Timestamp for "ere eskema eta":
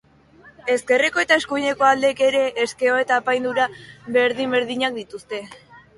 2.29-3.19